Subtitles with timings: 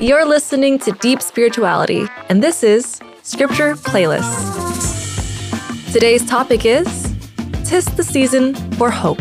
[0.00, 4.32] You're listening to Deep Spirituality, and this is Scripture Playlist.
[5.92, 6.86] Today's topic is
[7.64, 9.20] Tis the Season for Hope.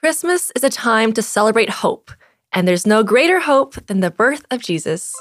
[0.00, 2.10] Christmas is a time to celebrate hope,
[2.50, 5.14] and there's no greater hope than the birth of Jesus.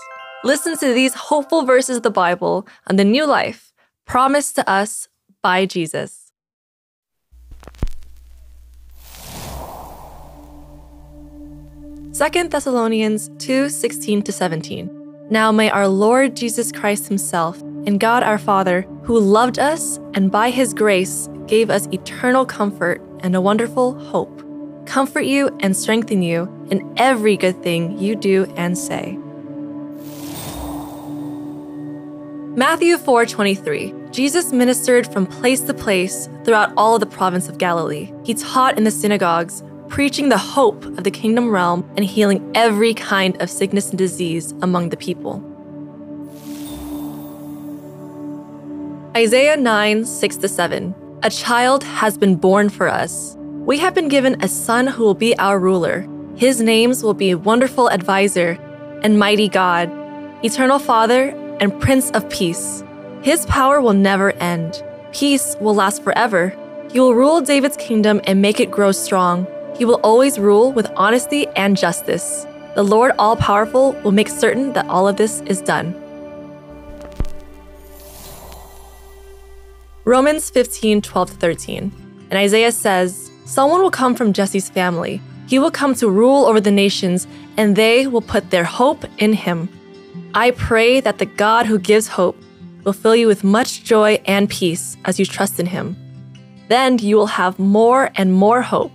[0.43, 3.71] Listen to these hopeful verses of the Bible on the new life
[4.07, 5.07] promised to us
[5.43, 6.20] by Jesus.
[12.21, 15.27] Second Thessalonians 2 16 to 17.
[15.31, 20.31] Now may our Lord Jesus Christ Himself and God our Father, who loved us and
[20.31, 24.45] by His grace gave us eternal comfort and a wonderful hope
[24.85, 29.17] comfort you and strengthen you in every good thing you do and say.
[32.55, 38.13] Matthew 4:23 Jesus ministered from place to place throughout all the province of Galilee.
[38.23, 42.95] He taught in the synagogues, preaching the hope of the kingdom realm and healing every
[42.95, 45.43] kind of sickness and disease among the people.
[49.15, 50.95] Isaiah 9, 6 7.
[51.21, 55.13] A child has been born for us we have been given a son who will
[55.13, 56.07] be our ruler.
[56.35, 58.57] His names will be Wonderful Advisor
[59.03, 59.87] and Mighty God,
[60.43, 62.83] Eternal Father and Prince of Peace.
[63.21, 64.83] His power will never end.
[65.11, 66.57] Peace will last forever.
[66.91, 69.45] He will rule David's kingdom and make it grow strong.
[69.77, 72.45] He will always rule with honesty and justice.
[72.75, 75.93] The Lord All Powerful will make certain that all of this is done.
[80.05, 81.91] Romans 15 12 13.
[82.29, 85.21] And Isaiah says, Someone will come from Jesse's family.
[85.47, 89.33] He will come to rule over the nations, and they will put their hope in
[89.33, 89.67] him.
[90.33, 92.37] I pray that the God who gives hope
[92.83, 95.95] will fill you with much joy and peace as you trust in him.
[96.69, 98.91] Then you will have more and more hope,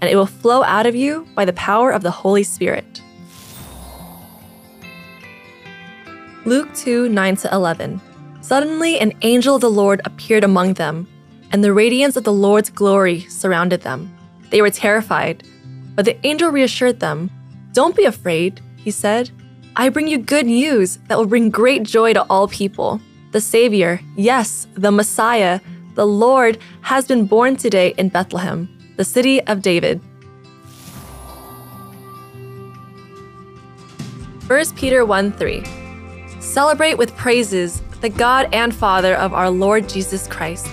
[0.00, 3.02] and it will flow out of you by the power of the Holy Spirit.
[6.44, 8.00] Luke 2 9 11.
[8.40, 11.08] Suddenly an angel of the Lord appeared among them
[11.52, 14.14] and the radiance of the Lord's glory surrounded them.
[14.50, 15.42] They were terrified,
[15.94, 17.30] but the angel reassured them.
[17.72, 19.30] Don't be afraid, he said.
[19.76, 23.00] I bring you good news that will bring great joy to all people.
[23.32, 25.60] The Savior, yes, the Messiah,
[25.94, 30.00] the Lord, has been born today in Bethlehem, the city of David.
[34.46, 35.64] 1 Peter 1 3.
[36.40, 40.68] Celebrate with praises the God and Father of our Lord Jesus Christ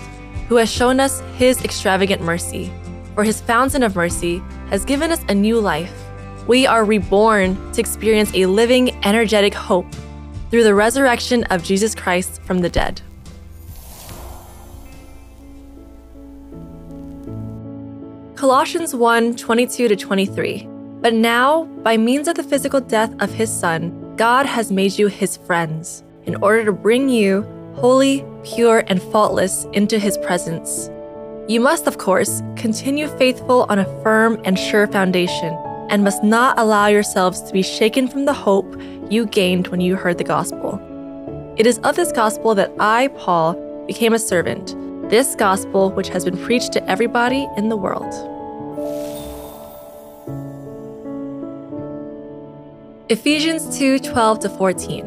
[0.47, 2.71] who has shown us his extravagant mercy.
[3.15, 5.93] For his fountain of mercy has given us a new life.
[6.47, 9.87] We are reborn to experience a living, energetic hope
[10.49, 13.01] through the resurrection of Jesus Christ from the dead.
[18.43, 20.67] Colossians 1 22 to 23.
[20.99, 25.07] But now, by means of the physical death of his Son, God has made you
[25.07, 27.43] his friends, in order to bring you
[27.75, 30.89] holy, pure, and faultless into his presence.
[31.47, 35.53] You must, of course, continue faithful on a firm and sure foundation,
[35.89, 38.75] and must not allow yourselves to be shaken from the hope
[39.09, 40.81] you gained when you heard the gospel.
[41.55, 43.53] It is of this gospel that I, Paul,
[43.87, 44.75] became a servant,
[45.09, 48.32] this gospel which has been preached to everybody in the world.
[53.09, 55.05] Ephesians 2 12 14.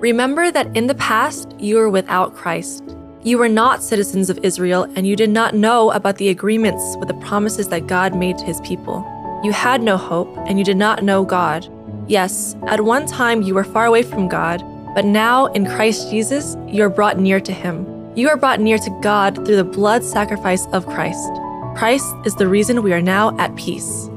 [0.00, 2.96] Remember that in the past you were without Christ.
[3.22, 7.06] You were not citizens of Israel, and you did not know about the agreements with
[7.06, 9.06] the promises that God made to his people.
[9.44, 11.68] You had no hope, and you did not know God.
[12.08, 14.60] Yes, at one time you were far away from God,
[14.96, 17.86] but now in Christ Jesus you are brought near to him.
[18.16, 21.30] You are brought near to God through the blood sacrifice of Christ.
[21.76, 24.10] Christ is the reason we are now at peace.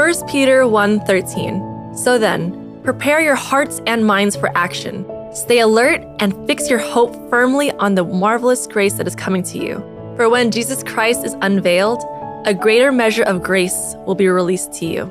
[0.00, 5.04] 1 Peter 1:13 so then, prepare your hearts and minds for action.
[5.34, 9.58] Stay alert and fix your hope firmly on the marvelous grace that is coming to
[9.58, 9.74] you.
[10.16, 12.02] For when Jesus Christ is unveiled,
[12.46, 15.10] a greater measure of grace will be released to you.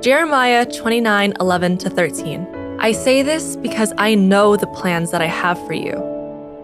[0.00, 2.78] Jeremiah 29 11 13.
[2.80, 5.94] I say this because I know the plans that I have for you.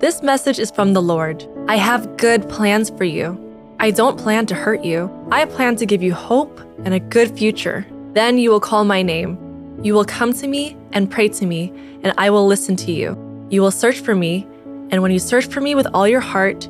[0.01, 1.47] This message is from the Lord.
[1.69, 3.45] I have good plans for you
[3.81, 5.11] I don't plan to hurt you.
[5.31, 7.85] I plan to give you hope and a good future.
[8.13, 9.39] Then you will call my name.
[9.83, 11.73] You will come to me and pray to me,
[12.03, 13.19] and I will listen to you.
[13.51, 14.47] You will search for me,
[14.91, 16.69] and when you search for me with all your heart,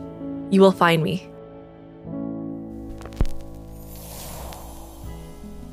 [0.51, 1.29] you will find me.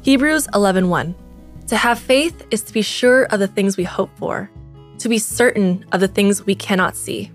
[0.03, 1.15] Hebrews 11:1
[1.67, 4.49] To have faith is to be sure of the things we hope for,
[4.99, 7.31] to be certain of the things we cannot see.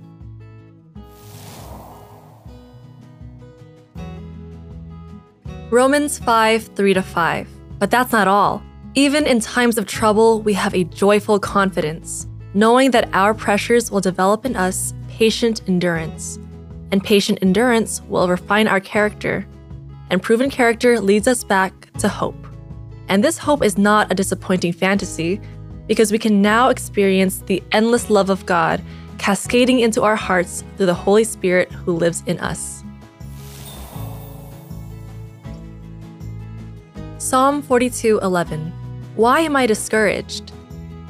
[5.70, 7.48] Romans 5 3 5.
[7.80, 8.62] But that's not all.
[8.94, 14.00] Even in times of trouble, we have a joyful confidence, knowing that our pressures will
[14.00, 16.38] develop in us patient endurance.
[16.92, 19.44] And patient endurance will refine our character.
[20.10, 22.46] And proven character leads us back to hope.
[23.08, 25.40] And this hope is not a disappointing fantasy,
[25.88, 28.80] because we can now experience the endless love of God
[29.18, 32.75] cascading into our hearts through the Holy Spirit who lives in us.
[37.28, 38.70] Psalm 42:11
[39.16, 40.52] Why am I discouraged?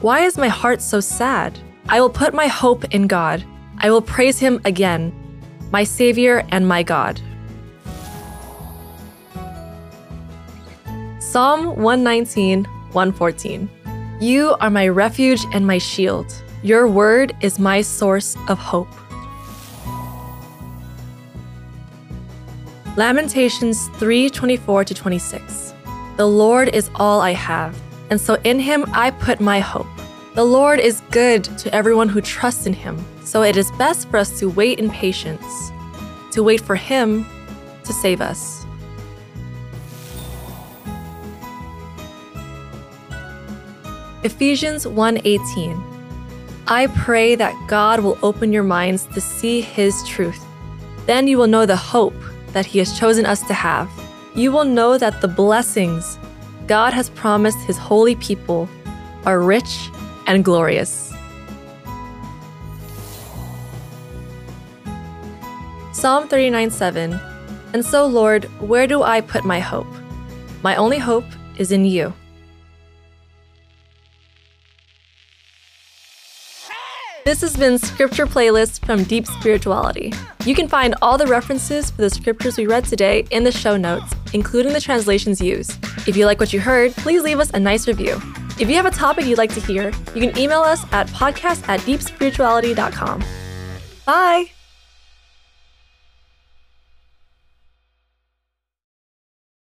[0.00, 1.58] Why is my heart so sad?
[1.90, 3.44] I will put my hope in God.
[3.76, 5.12] I will praise him again,
[5.70, 7.20] my Savior and my God.
[11.18, 13.68] Psalm 119, 114.
[14.18, 16.32] You are my refuge and my shield.
[16.62, 18.94] Your word is my source of hope.
[22.96, 25.65] Lamentations 3:24 to 26.
[26.16, 27.78] The Lord is all I have,
[28.08, 29.86] and so in him I put my hope.
[30.34, 34.16] The Lord is good to everyone who trusts in him, so it is best for
[34.16, 35.44] us to wait in patience,
[36.30, 37.26] to wait for him
[37.84, 38.64] to save us.
[44.24, 45.76] Ephesians 1:18
[46.66, 50.42] I pray that God will open your minds to see his truth.
[51.04, 52.16] Then you will know the hope
[52.54, 53.90] that he has chosen us to have
[54.36, 56.18] you will know that the blessings
[56.66, 58.68] God has promised his holy people
[59.24, 59.88] are rich
[60.26, 61.14] and glorious.
[65.92, 67.18] Psalm 39 7
[67.72, 69.86] And so, Lord, where do I put my hope?
[70.62, 71.24] My only hope
[71.56, 72.12] is in you.
[77.26, 80.12] This has been Scripture Playlist from Deep Spirituality.
[80.44, 83.76] You can find all the references for the scriptures we read today in the show
[83.76, 85.72] notes, including the translations used.
[86.06, 88.22] If you like what you heard, please leave us a nice review.
[88.60, 91.68] If you have a topic you'd like to hear, you can email us at podcast
[91.68, 93.24] at deepspirituality.com.
[94.06, 94.55] Bye!